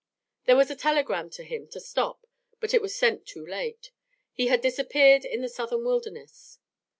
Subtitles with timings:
[0.45, 2.25] There was a telegram to him to stop,
[2.59, 3.91] but it was sent too late.
[4.33, 6.57] He had disappeared in the Southern wilderness.